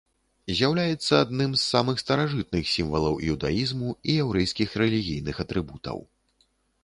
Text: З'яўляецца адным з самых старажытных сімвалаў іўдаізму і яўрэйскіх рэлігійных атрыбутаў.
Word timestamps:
З'яўляецца 0.57 1.13
адным 1.25 1.51
з 1.55 1.59
самых 1.73 1.99
старажытных 2.03 2.71
сімвалаў 2.75 3.19
іўдаізму 3.29 3.89
і 4.13 4.17
яўрэйскіх 4.23 4.69
рэлігійных 4.83 5.35
атрыбутаў. 5.47 5.97